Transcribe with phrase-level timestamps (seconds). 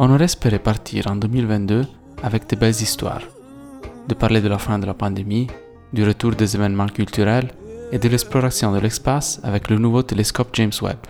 [0.00, 1.84] On aurait espéré partir en 2022
[2.22, 3.22] avec de belles histoires,
[4.06, 5.48] de parler de la fin de la pandémie,
[5.92, 7.48] du retour des événements culturels
[7.90, 11.00] et de l'exploration de l'espace avec le nouveau télescope James Webb.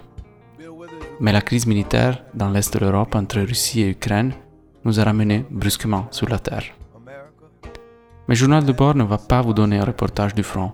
[1.21, 4.33] Mais la crise militaire dans l'est de l'Europe entre Russie et Ukraine
[4.87, 6.65] nous a ramenés brusquement sur la Terre.
[8.27, 10.73] Mais Journal de bord ne va pas vous donner un reportage du front.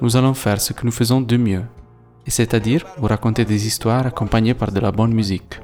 [0.00, 1.62] Nous allons faire ce que nous faisons de mieux,
[2.26, 5.60] et c'est-à-dire vous raconter des histoires accompagnées par de la bonne musique.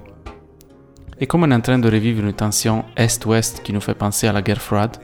[1.20, 4.28] Et comme on est en train de revivre une tension Est-Ouest qui nous fait penser
[4.28, 4.96] à la guerre froide,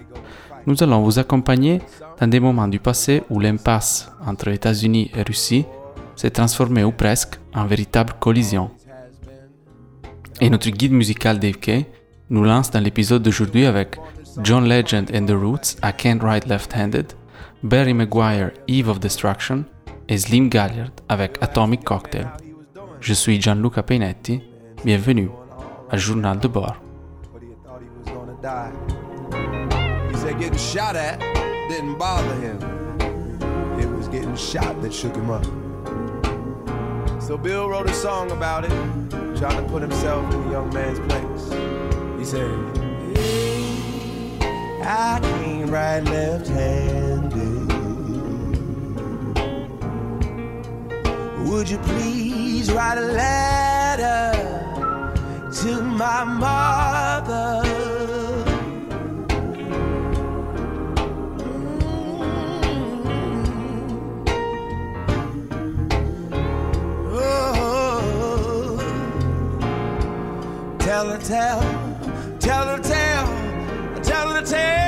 [0.67, 1.81] nous allons vous accompagner
[2.21, 5.65] dans des moments du passé où l'impasse entre États-Unis et Russie
[6.15, 8.71] s'est transformée ou presque en véritable collision.
[10.41, 11.87] Et notre guide musical Dave Kay
[12.31, 13.99] nous lance dans l'épisode d'aujourd'hui avec
[14.43, 17.13] John Legend and the Roots I Can't Write Left-Handed,
[17.63, 19.65] Barry Maguire Eve of Destruction
[20.09, 22.29] et Slim Galliard avec Atomic Cocktail.
[23.01, 24.41] Je suis Gianluca Peinetti,
[24.85, 25.29] bienvenue
[25.95, 26.77] à Journal de bord.
[30.17, 31.21] said getting shot at
[31.69, 32.59] didn't bother him.
[33.79, 35.45] It was getting shot that shook him up.
[37.23, 38.75] So Bill wrote a song about it,
[39.39, 41.45] trying to put himself in the young man's place.
[42.19, 42.51] He said,
[43.15, 44.39] hey,
[44.83, 47.69] I can't write left-handed.
[51.49, 54.34] Would you please write a letter
[55.55, 57.63] to my mother?
[61.39, 62.75] Mm.
[67.07, 68.79] Oh,
[70.79, 71.61] Tell her, tell,
[72.41, 73.27] tell her, tell,
[74.03, 74.84] tell her, tell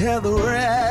[0.00, 0.89] Tell the Reverend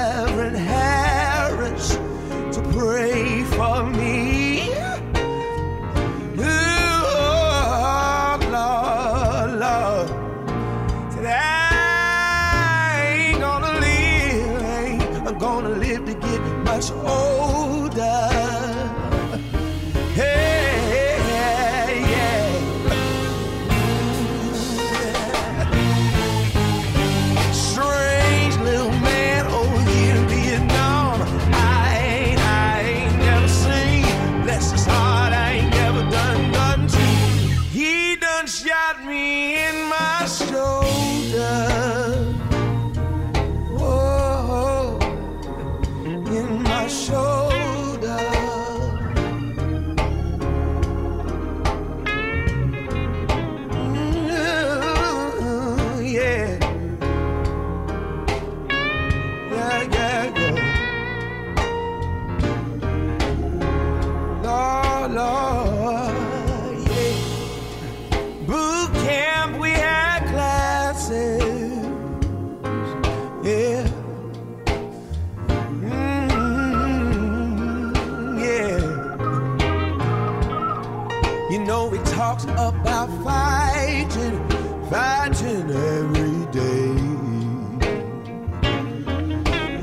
[85.69, 86.93] every day.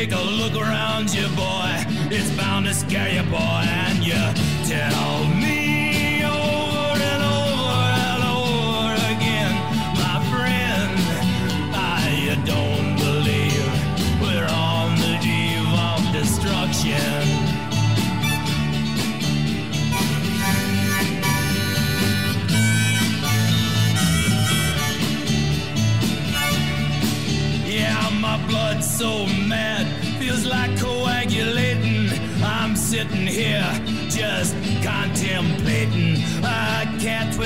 [0.00, 1.84] Take a look around you, boy.
[2.10, 3.36] It's bound to scare you, boy.
[3.38, 4.14] And you
[4.66, 5.29] tell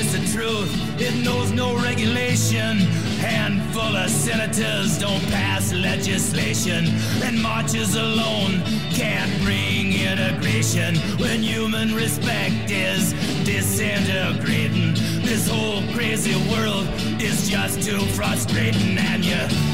[0.03, 2.79] the truth, it knows no regulation.
[3.19, 6.87] Handful of senators don't pass legislation,
[7.23, 8.61] and marches alone
[8.91, 13.13] can't bring integration when human respect is
[13.45, 14.95] disintegrating.
[15.23, 16.89] This whole crazy world
[17.23, 19.74] is just too frustrating, and you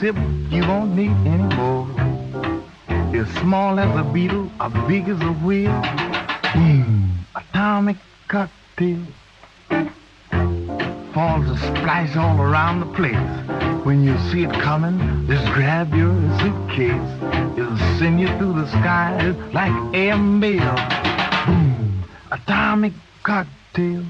[0.00, 0.16] sip,
[0.50, 1.88] you won't need any more.
[3.14, 5.72] As small as a beetle, or big as a wheel.
[6.52, 7.96] Mmm, atomic
[8.28, 9.02] cocktail.
[11.14, 13.84] Falls a splash all around the place.
[13.86, 14.98] When you see it coming,
[15.28, 17.08] just grab your suitcase.
[17.56, 20.74] It'll send you through the skies like air mail.
[21.46, 24.04] Boom, atomic cocktail.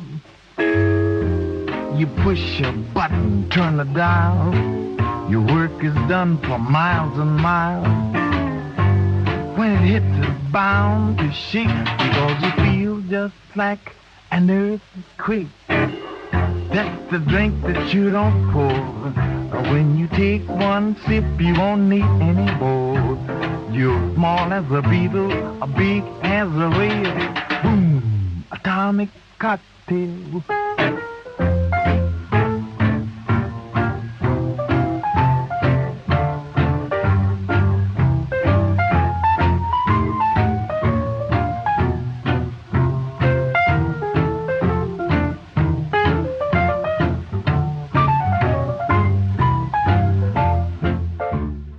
[1.96, 4.52] You push a button, turn the dial.
[5.30, 7.86] Your work is done for miles and miles.
[9.56, 13.96] When it hits, it's bound to shake because you feel just like
[14.30, 15.48] an earthquake.
[15.68, 18.76] That's the drink that you don't pour.
[19.72, 23.16] When you take one sip, you won't need any more.
[23.72, 27.62] You're small as a beetle, a big as a whale.
[27.62, 30.42] Boom, atomic cocktail.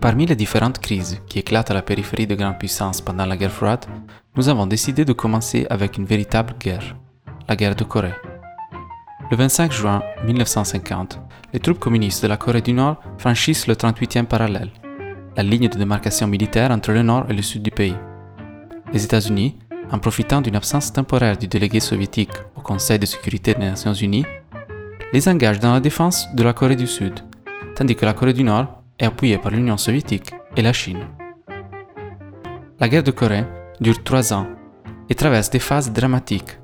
[0.08, 3.52] Parmi les différentes crises qui éclatent à la périphérie de grandes puissances pendant la guerre
[3.52, 3.84] froide,
[4.38, 6.96] nous avons décidé de commencer avec une véritable guerre,
[7.50, 8.14] la guerre de Corée.
[9.30, 11.20] Le 25 juin 1950,
[11.52, 14.72] les troupes communistes de la Corée du Nord franchissent le 38e parallèle,
[15.36, 17.98] la ligne de démarcation militaire entre le nord et le sud du pays.
[18.94, 19.58] Les États-Unis,
[19.92, 24.26] en profitant d'une absence temporaire du délégué soviétique au Conseil de sécurité des Nations Unies,
[25.12, 27.20] les engagent dans la défense de la Corée du Sud,
[27.76, 31.08] tandis que la Corée du Nord est appuyée par l'Union soviétique et la Chine.
[32.80, 33.46] La guerre de Corée
[33.80, 34.48] dure trois ans
[35.10, 36.60] et traverse des phases dramatiques,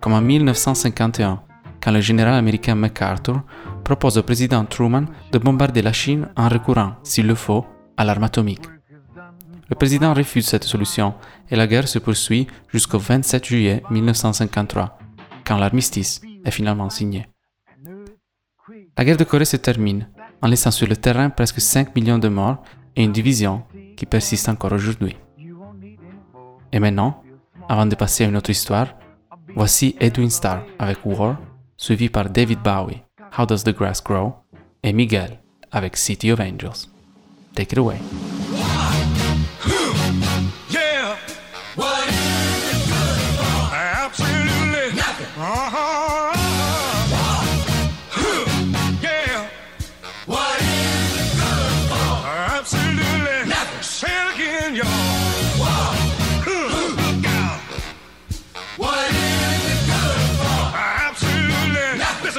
[0.00, 1.42] comme en 1951,
[1.82, 3.42] quand le général américain MacArthur
[3.84, 7.64] propose au président Truman de bombarder la Chine en recourant, s'il le faut,
[7.96, 8.66] à l'arme atomique.
[9.68, 11.14] Le président refuse cette solution
[11.50, 14.98] et la guerre se poursuit jusqu'au 27 juillet 1953,
[15.44, 17.26] quand l'armistice est finalement signé.
[18.96, 20.08] La guerre de Corée se termine
[20.42, 22.62] en laissant sur le terrain presque 5 millions de morts
[22.94, 23.62] et une division
[23.96, 25.16] qui persiste encore aujourd'hui.
[26.72, 27.22] Et maintenant,
[27.68, 28.88] avant de passer à une autre histoire,
[29.54, 31.36] voici Edwin Starr avec War,
[31.76, 33.02] suivi par David Bowie,
[33.38, 34.34] How Does the Grass Grow,
[34.82, 35.40] et Miguel
[35.72, 36.88] avec City of Angels.
[37.54, 37.96] Take it away.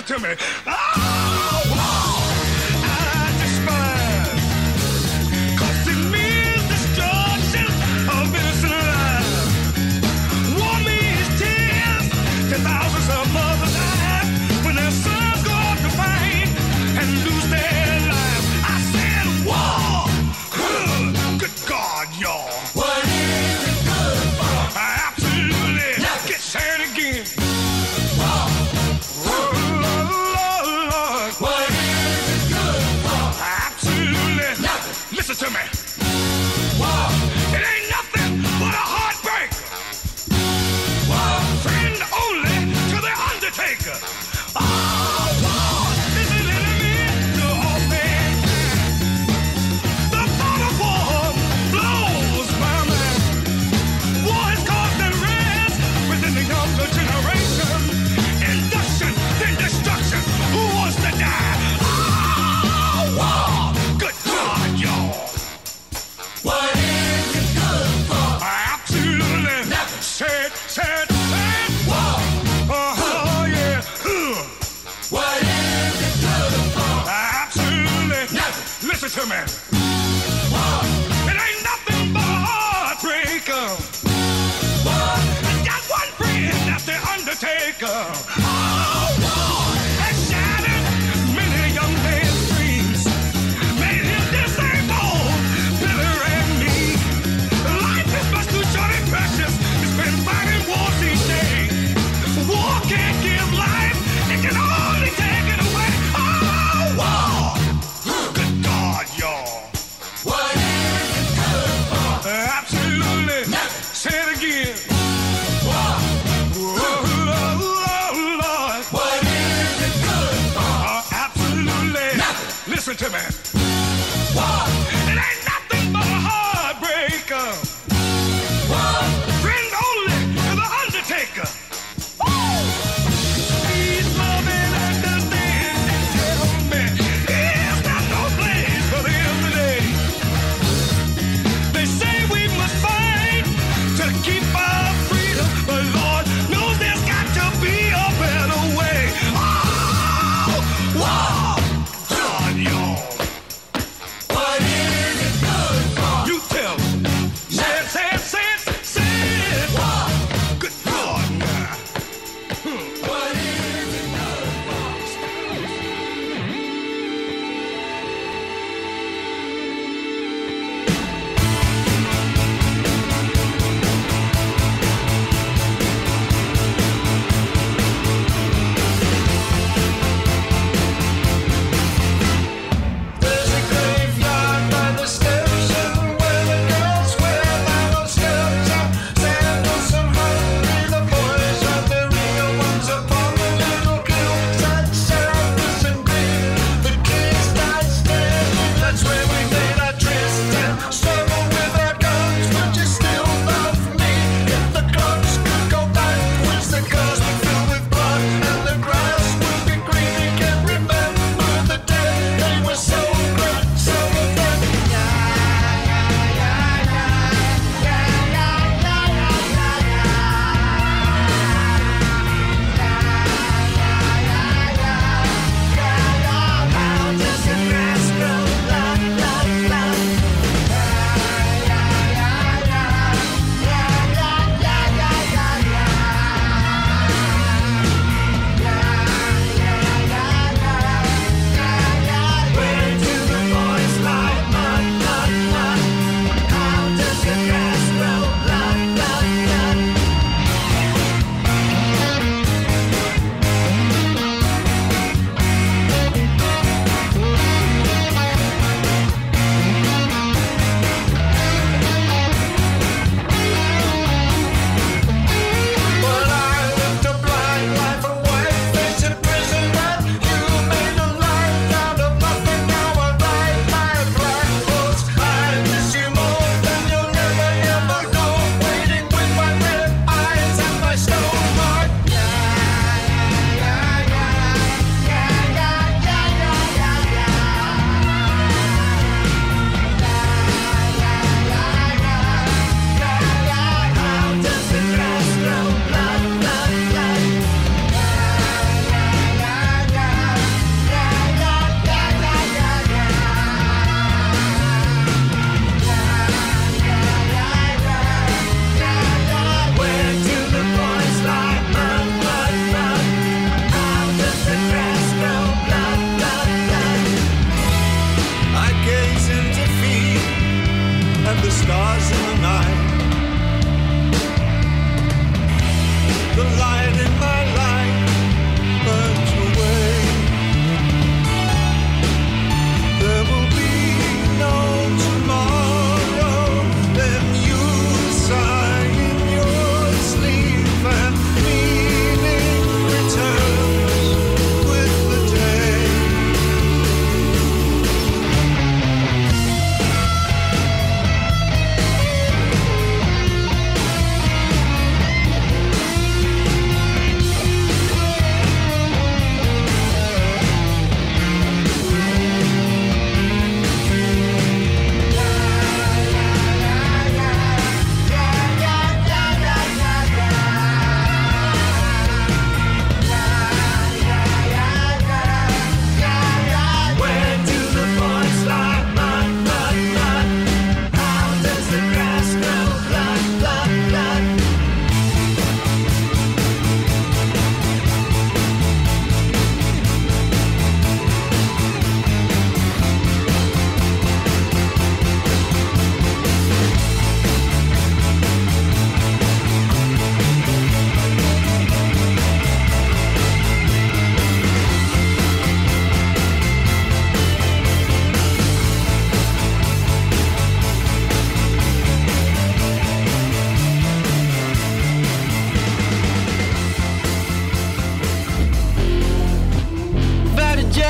[0.08, 0.36] To me.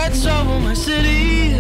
[0.10, 1.57] that's over my city.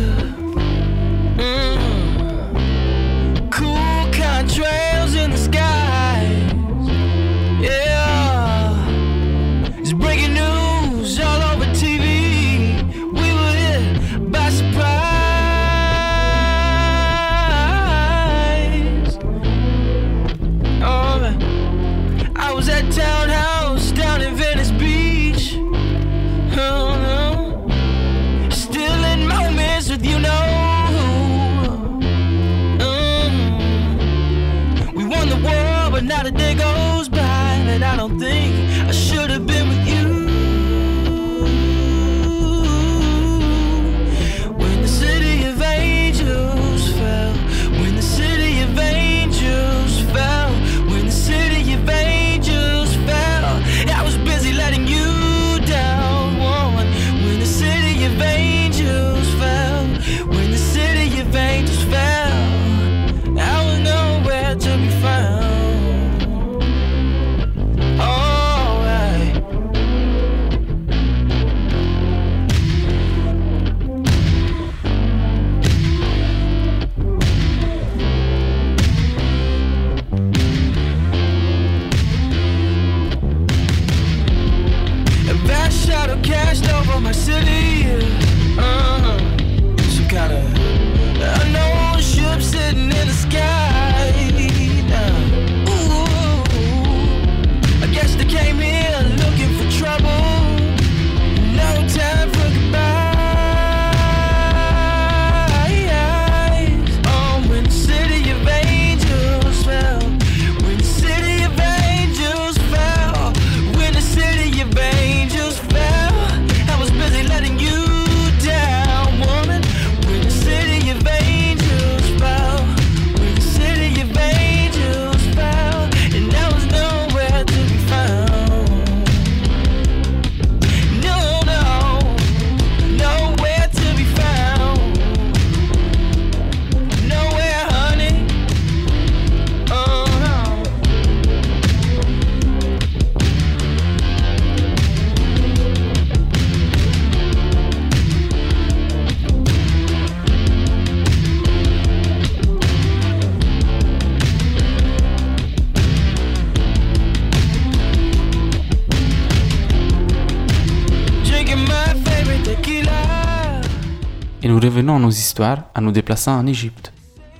[164.67, 166.91] revenons à nos histoires en nous déplaçant en Égypte,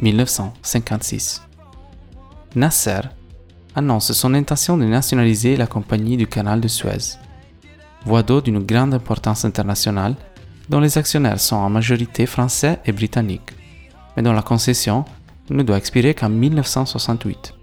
[0.02, 1.42] 1956.
[2.56, 3.02] Nasser
[3.76, 7.18] annonce son intention de nationaliser la compagnie du canal de Suez,
[8.06, 10.16] voie d'eau d'une grande importance internationale
[10.70, 13.52] dont les actionnaires sont en majorité français et britanniques,
[14.16, 15.04] mais dont la concession
[15.50, 17.54] ne doit expirer qu'en 1968.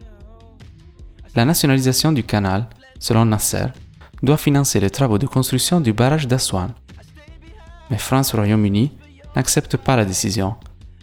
[1.36, 3.66] La nationalisation du canal, selon Nasser,
[4.22, 6.70] doit financer les travaux de construction du barrage d'Aswan.
[7.90, 8.92] Mais France-Royaume-Uni
[9.36, 10.56] n'accepte pas la décision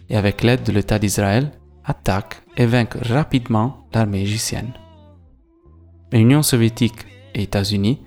[0.08, 1.52] et avec l'aide de l'État d'Israël,
[1.84, 4.72] attaque et vainc rapidement l'armée égyptienne.
[6.12, 8.00] Mais L'Union soviétique et États-Unis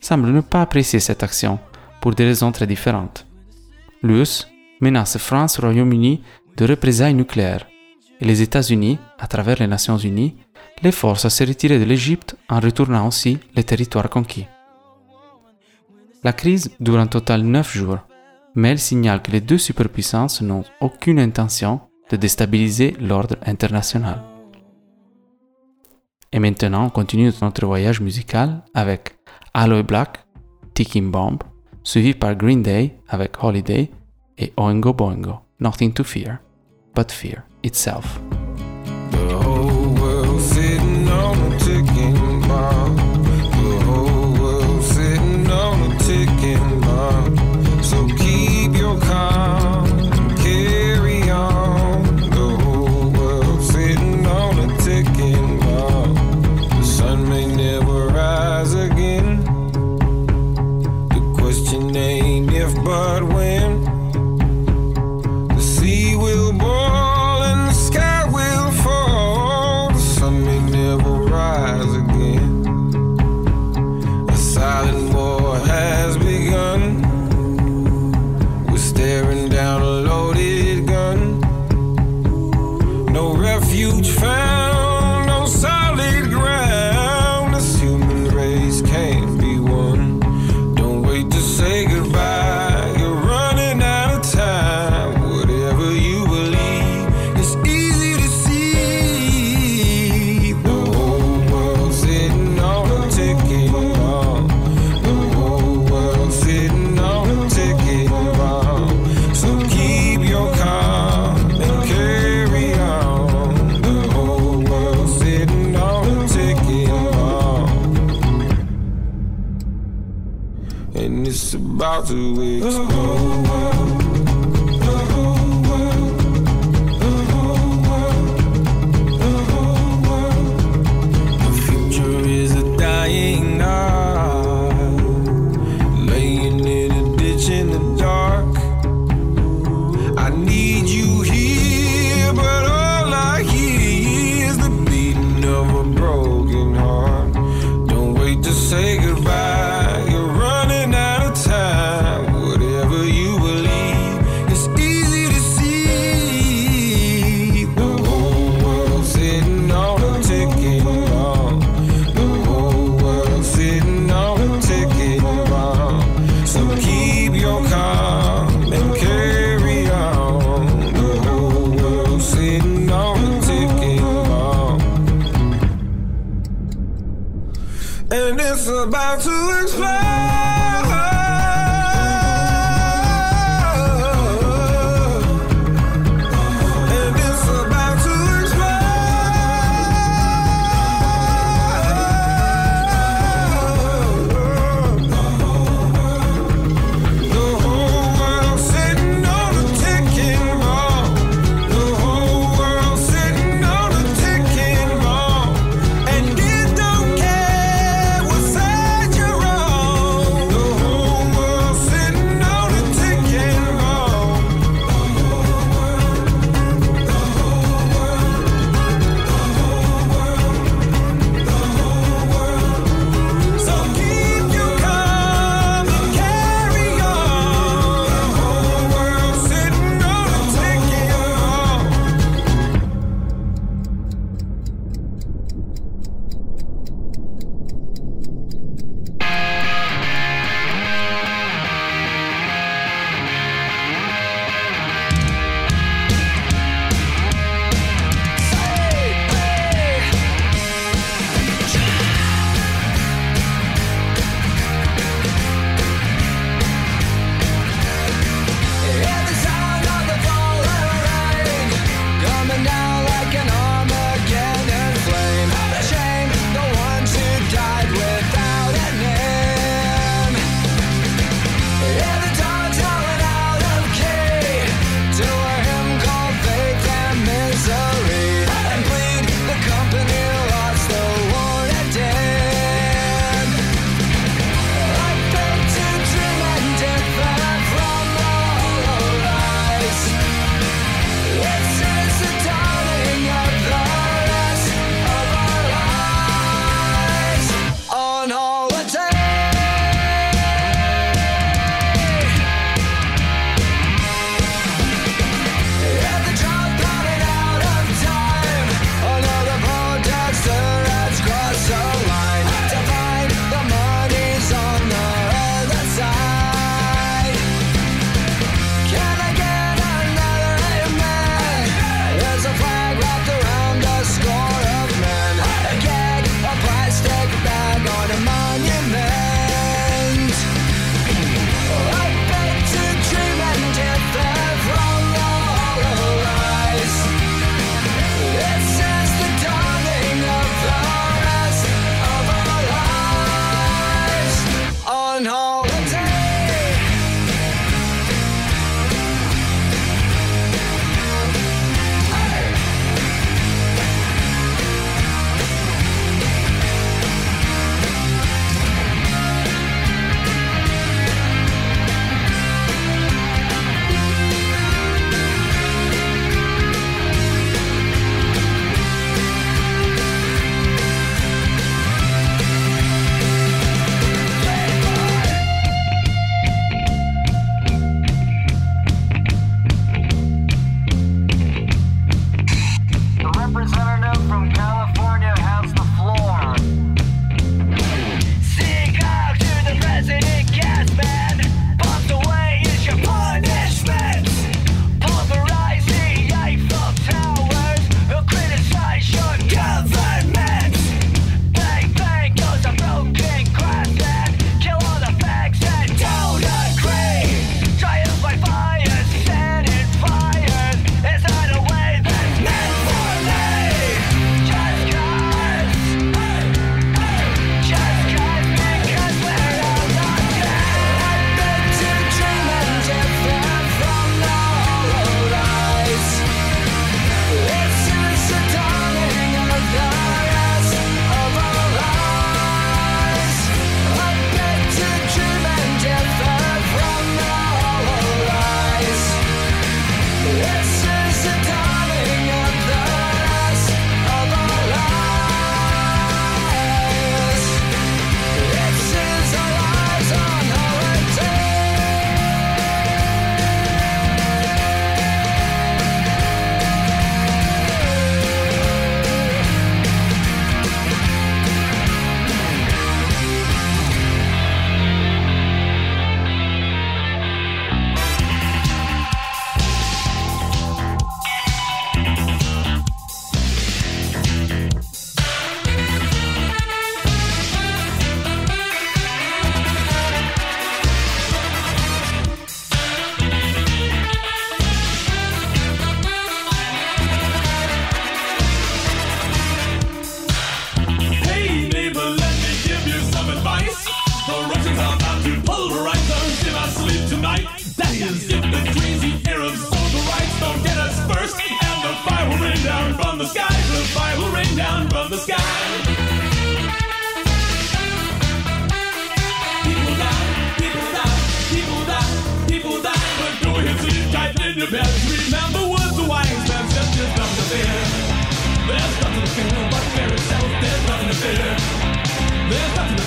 [0.00, 1.58] semblent ne pas apprécier cette action
[2.00, 3.26] pour des raisons très différentes.
[4.02, 4.48] L'U.S.
[4.80, 6.22] menace France et Royaume-Uni
[6.56, 7.66] de représailles nucléaires
[8.20, 10.36] et les États-Unis, à travers les Nations Unies,
[10.82, 14.46] les forcent à se retirer de l'Égypte en retournant aussi les territoires conquis.
[16.22, 17.98] La crise dure un total 9 jours
[18.54, 24.22] mais elle signale que les deux superpuissances n'ont aucune intention de déstabiliser l'ordre international.
[26.32, 29.16] Et maintenant, on continue notre voyage musical avec
[29.54, 30.24] Aloe Black,
[30.74, 31.38] Ticking Bomb,
[31.82, 33.90] suivi par Green Day avec Holiday
[34.38, 36.38] et Oingo Boingo, Nothing to Fear,
[36.94, 38.20] but Fear itself.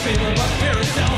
[0.06, 1.15] fever, but fear is.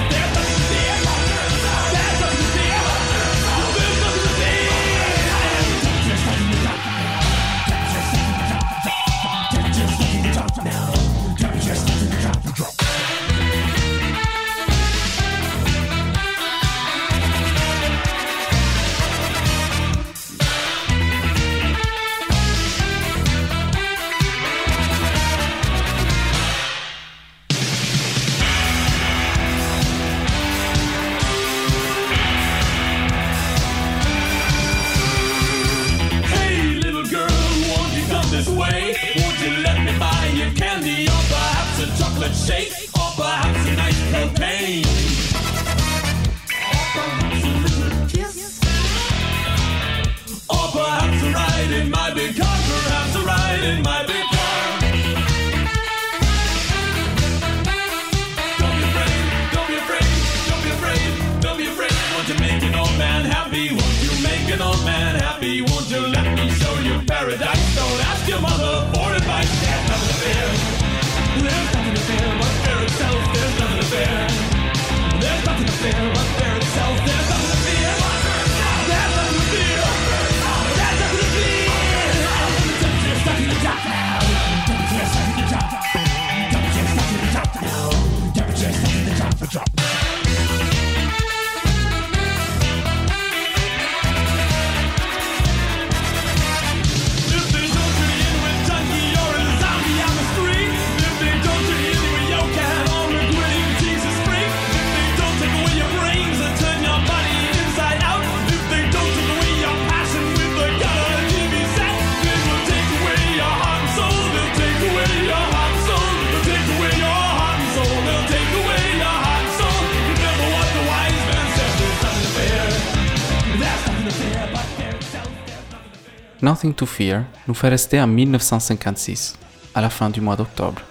[126.41, 129.37] Nothing to Fear nous fait rester en 1956,
[129.73, 130.81] à la fin du mois d'octobre.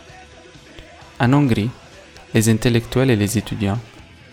[1.20, 1.70] En Hongrie,
[2.34, 3.78] les intellectuels et les étudiants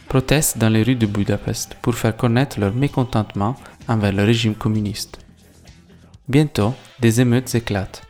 [0.09, 3.55] protestent dans les rues de Budapest pour faire connaître leur mécontentement
[3.87, 5.19] envers le régime communiste.
[6.27, 8.01] Bientôt, des émeutes éclatent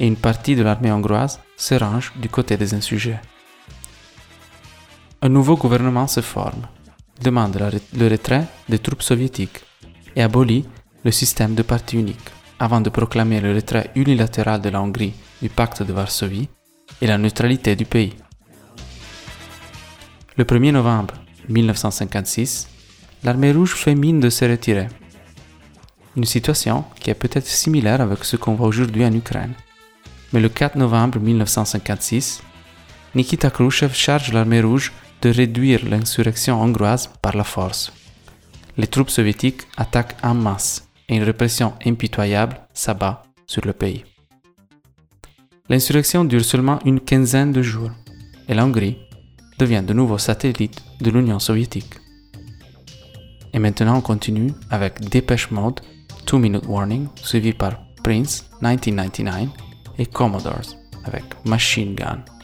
[0.00, 3.18] et une partie de l'armée hongroise se range du côté des insurgés.
[5.20, 6.66] Un nouveau gouvernement se forme,
[7.22, 7.58] demande
[7.94, 9.60] le retrait des troupes soviétiques
[10.14, 10.64] et abolit
[11.04, 15.48] le système de parti unique avant de proclamer le retrait unilatéral de la Hongrie du
[15.48, 16.48] pacte de Varsovie
[17.00, 18.14] et la neutralité du pays.
[20.36, 21.14] Le 1er novembre
[21.48, 22.68] 1956,
[23.24, 24.88] l'armée rouge fait mine de se retirer.
[26.16, 29.52] Une situation qui est peut-être similaire avec ce qu'on voit aujourd'hui en Ukraine.
[30.32, 32.42] Mais le 4 novembre 1956,
[33.14, 34.92] Nikita Khrushchev charge l'armée rouge
[35.22, 37.92] de réduire l'insurrection hongroise par la force.
[38.76, 44.04] Les troupes soviétiques attaquent en masse et une répression impitoyable s'abat sur le pays.
[45.68, 47.90] L'insurrection dure seulement une quinzaine de jours
[48.48, 48.66] et la
[49.58, 51.94] devient de nouveau satellite de l'Union soviétique.
[53.52, 55.80] Et maintenant on continue avec Dépêche Mode,
[56.30, 59.48] 2 Minute Warning, suivi par Prince 1999
[59.98, 62.35] et Commodores avec Machine Gun.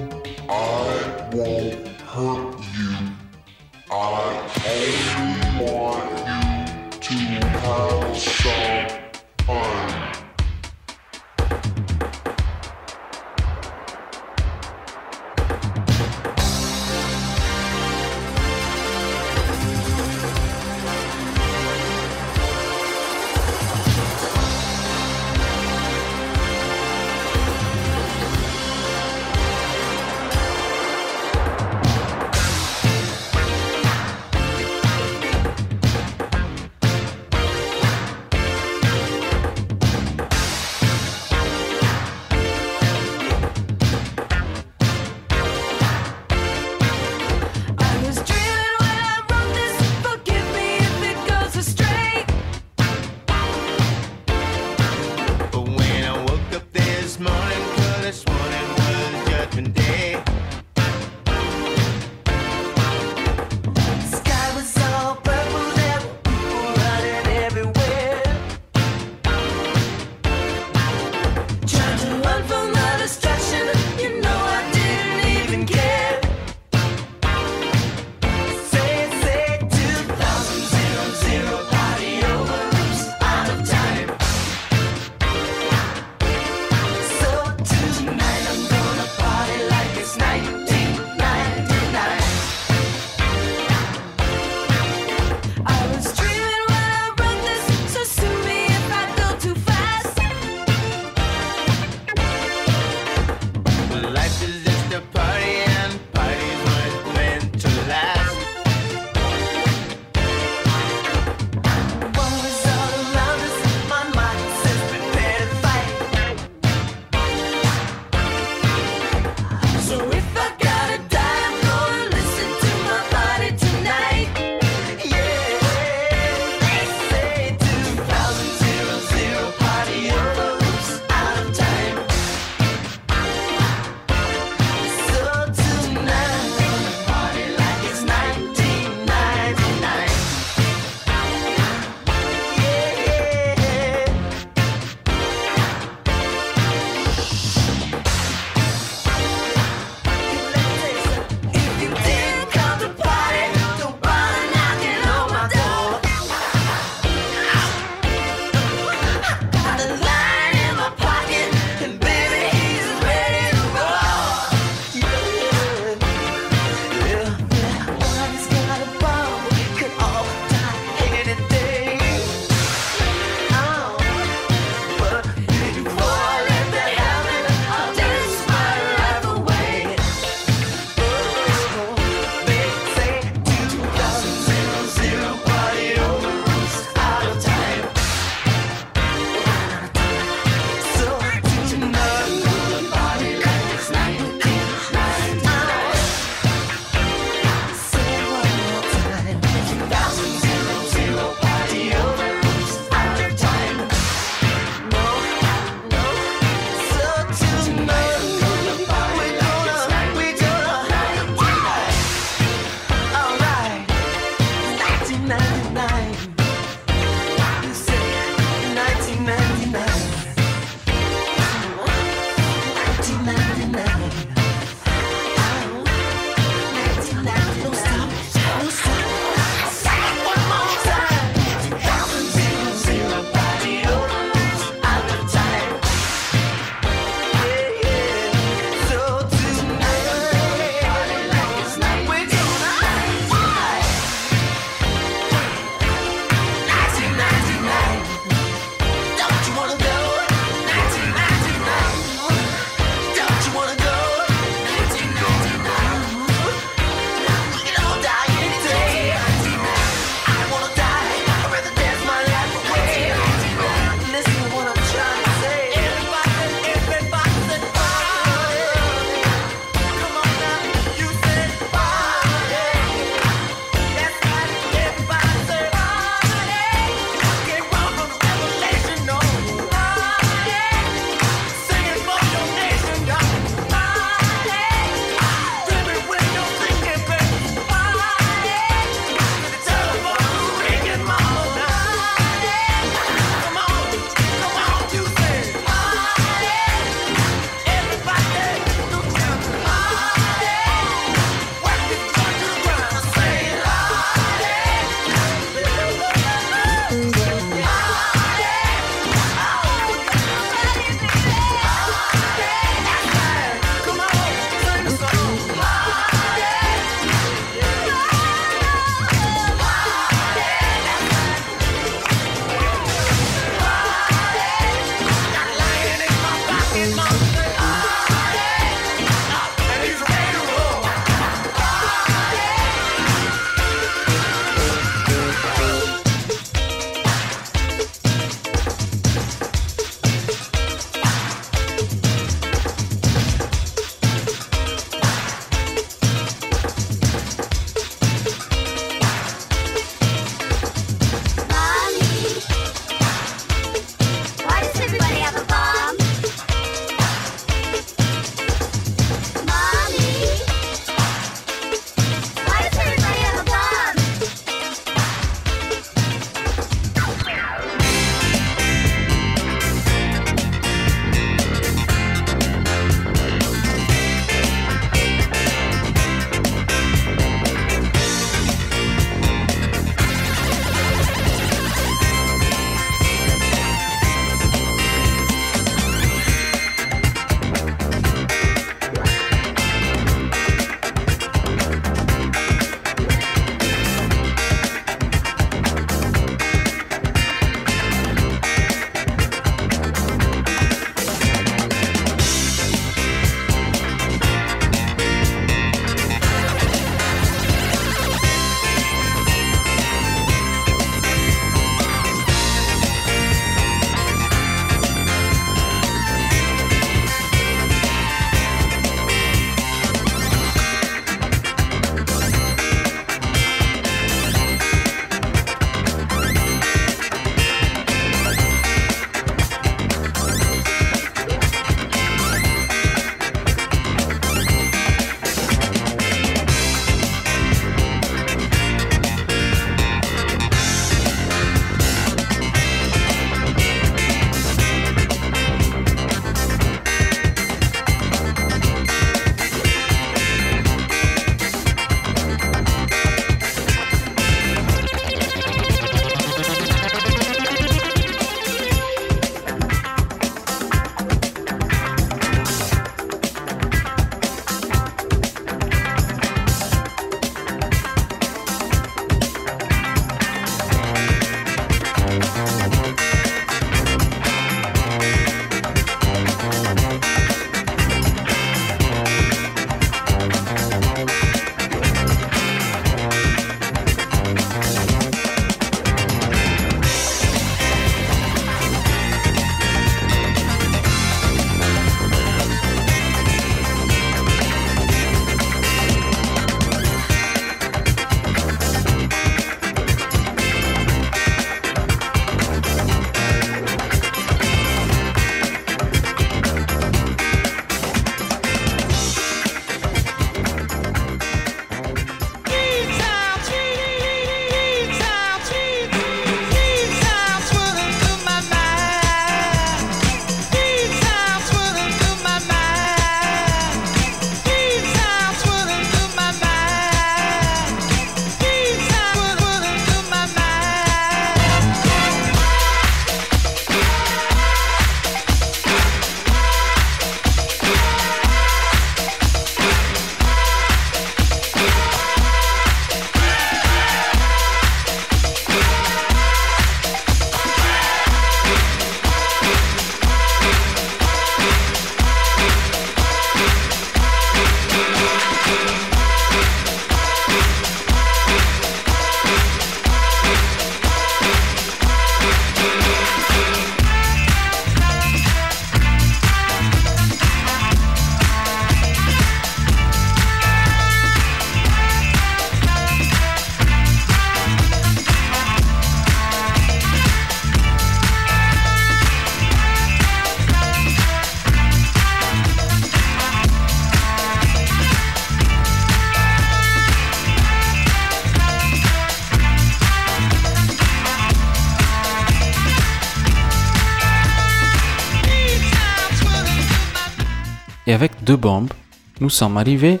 [598.36, 598.72] Bombes,
[599.20, 600.00] nous sommes arrivés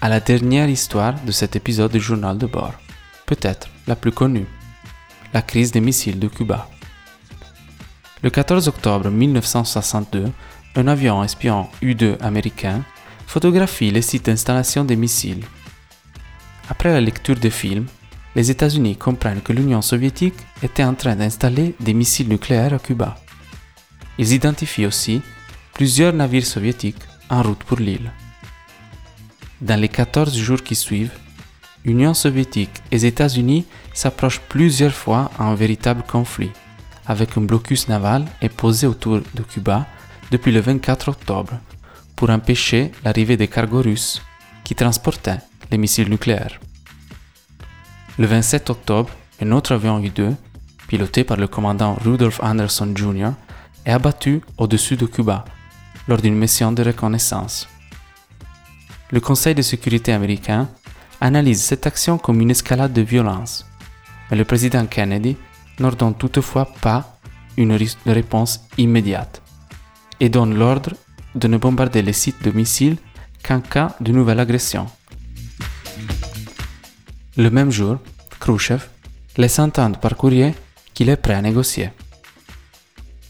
[0.00, 2.74] à la dernière histoire de cet épisode du journal de bord,
[3.26, 4.46] peut-être la plus connue,
[5.32, 6.68] la crise des missiles de Cuba.
[8.22, 10.30] Le 14 octobre 1962,
[10.76, 12.82] un avion espion U-2 américain
[13.26, 15.44] photographie les sites d'installation des missiles.
[16.68, 17.86] Après la lecture des films,
[18.34, 23.16] les États-Unis comprennent que l'Union soviétique était en train d'installer des missiles nucléaires à Cuba.
[24.18, 25.22] Ils identifient aussi
[25.72, 28.12] plusieurs navires soviétiques en route pour l'île.
[29.60, 31.12] Dans les 14 jours qui suivent,
[31.84, 36.50] Union soviétique et États-Unis s'approchent plusieurs fois à un véritable conflit,
[37.06, 38.24] avec un blocus naval
[38.56, 39.86] posé autour de Cuba
[40.30, 41.52] depuis le 24 octobre
[42.16, 44.22] pour empêcher l'arrivée des cargos russes
[44.64, 46.58] qui transportaient les missiles nucléaires.
[48.18, 49.10] Le 27 octobre,
[49.42, 50.34] un autre avion U-2,
[50.88, 53.32] piloté par le commandant Rudolph Anderson Jr.,
[53.84, 55.44] est abattu au-dessus de Cuba
[56.08, 57.68] lors d'une mission de reconnaissance.
[59.10, 60.68] Le Conseil de sécurité américain
[61.20, 63.66] analyse cette action comme une escalade de violence,
[64.30, 65.36] mais le président Kennedy
[65.78, 67.18] n'ordonne toutefois pas
[67.56, 69.42] une réponse immédiate
[70.20, 70.92] et donne l'ordre
[71.34, 72.96] de ne bombarder les sites de missiles
[73.42, 74.86] qu'en cas de nouvelle agression.
[77.36, 77.98] Le même jour,
[78.40, 78.84] Khrushchev
[79.36, 80.54] laisse entendre par courrier
[80.94, 81.90] qu'il est prêt à négocier.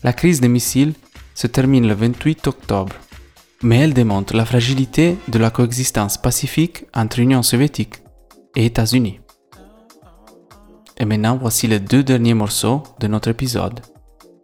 [0.02, 0.92] La crise des missiles
[1.34, 2.94] se termine le 28 octobre,
[3.62, 7.96] mais elle démontre la fragilité de la coexistence pacifique entre Union soviétique
[8.56, 9.20] et États-Unis.
[10.98, 13.80] Et maintenant, voici les deux derniers morceaux de notre épisode.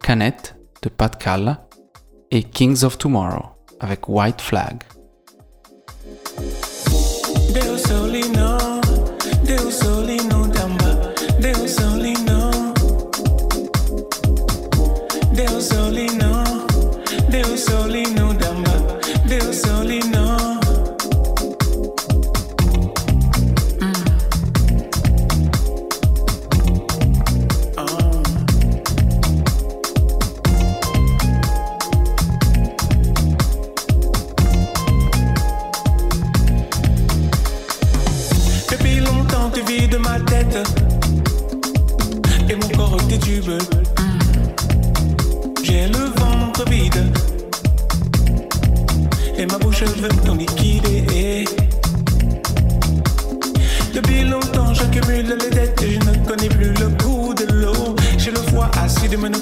[0.03, 1.67] Canette de Pat Calla
[2.29, 4.83] et Kings of Tomorrow avec White Flag.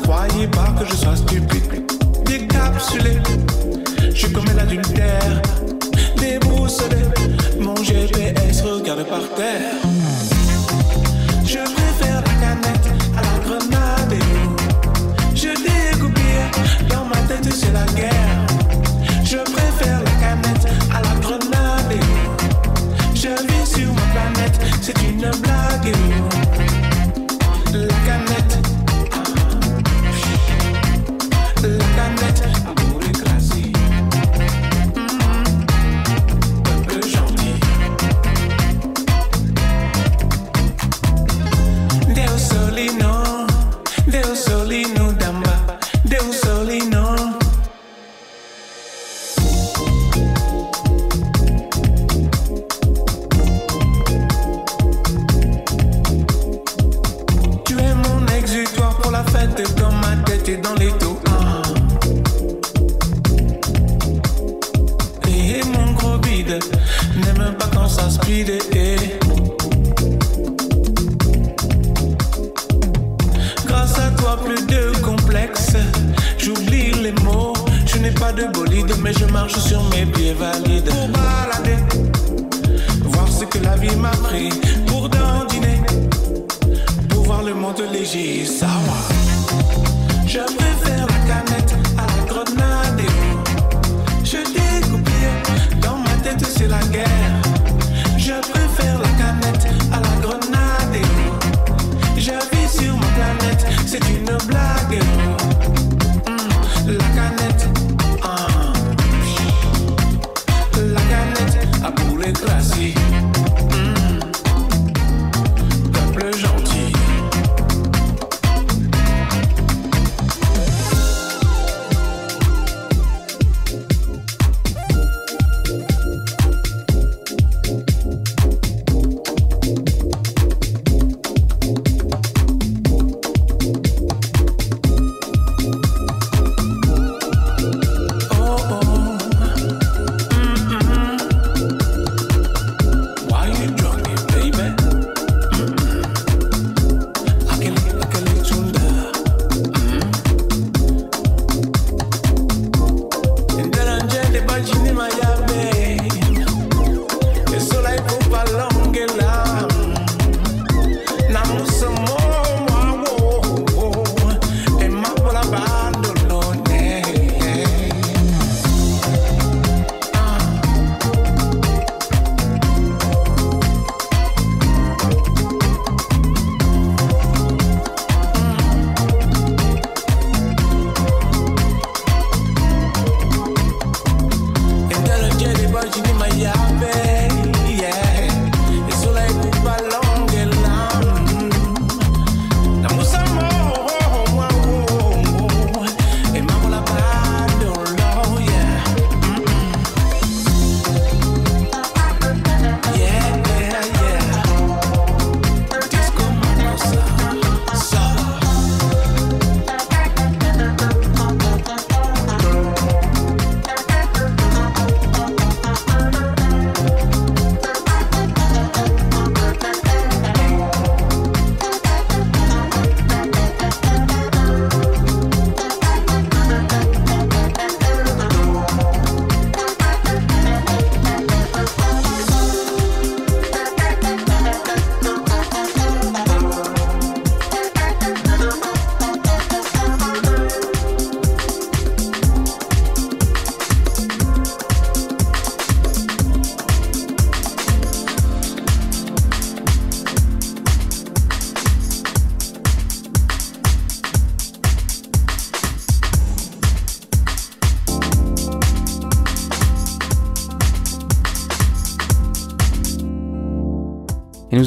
[0.10, 1.86] Croyez pas que je sois stupide.
[2.26, 3.18] Décapsulé
[4.14, 5.42] Je commets l'adultère
[6.18, 6.98] Déboussolé
[7.60, 9.79] Mon GPS regarde par terre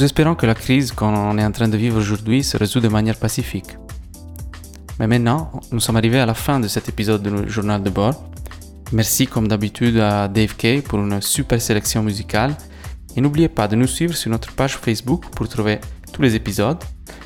[0.02, 2.88] nous espérons que la crise qu'on est en train de vivre aujourd'hui se résout de
[2.88, 3.78] manière pacifique.
[4.98, 8.28] Mais maintenant, nous sommes arrivés à la fin de cet épisode du journal de bord.
[8.90, 12.56] Merci comme d'habitude à Dave Kay pour une super sélection musicale.
[13.14, 15.78] Et n'oubliez pas de nous suivre sur notre page Facebook pour trouver
[16.12, 16.82] tous les épisodes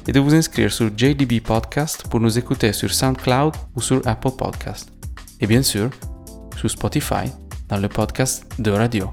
[0.06, 4.32] et de vous inscrire sur JDB Podcast pour nous écouter sur SoundCloud ou sur Apple
[4.36, 4.92] Podcast.
[5.40, 5.88] Et bien sûr,
[6.58, 7.24] sur Spotify
[7.70, 9.10] dans le podcast de radio.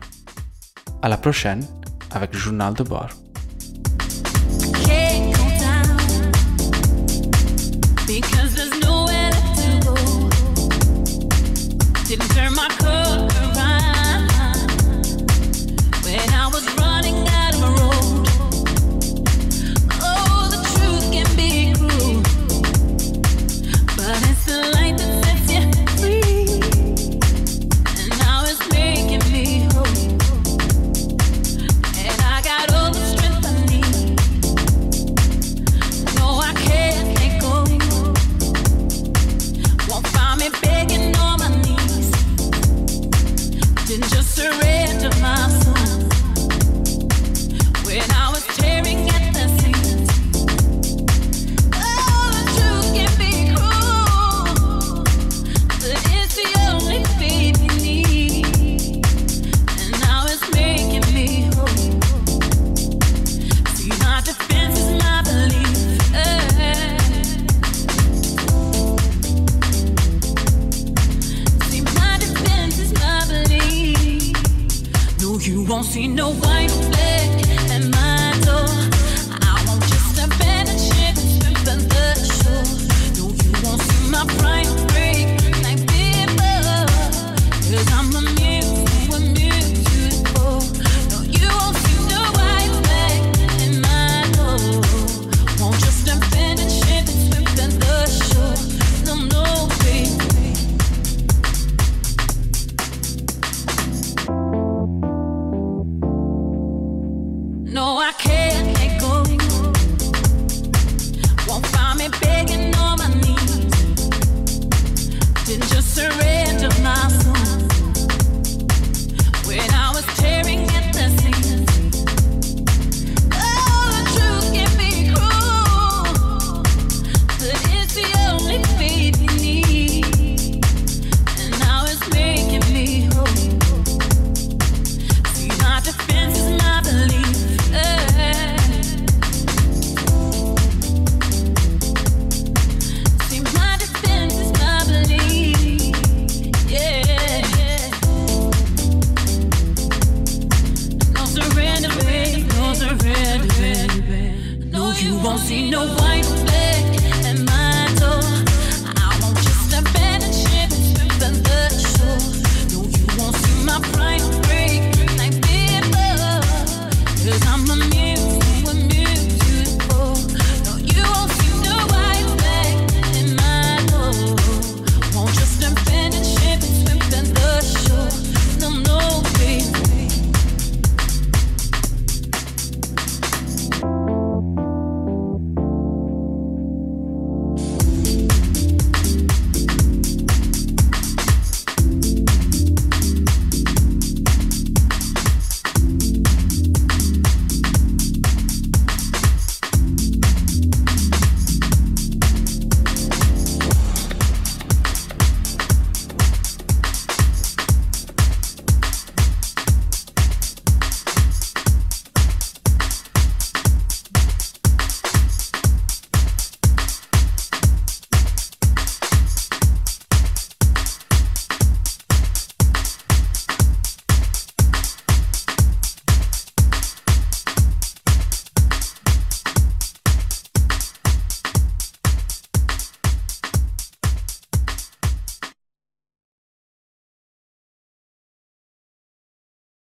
[1.02, 1.66] À la prochaine
[2.12, 3.23] avec journal de bord.